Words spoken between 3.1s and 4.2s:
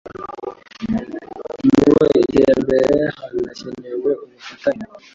hanakenewe